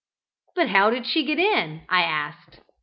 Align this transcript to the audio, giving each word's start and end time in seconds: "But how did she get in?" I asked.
"But 0.55 0.69
how 0.69 0.89
did 0.89 1.05
she 1.05 1.23
get 1.23 1.37
in?" 1.37 1.85
I 1.87 2.01
asked. 2.01 2.61